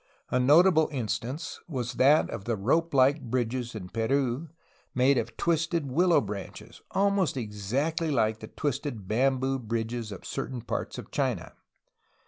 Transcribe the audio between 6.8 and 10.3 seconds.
almost exactly like the twisted bamboo bridges of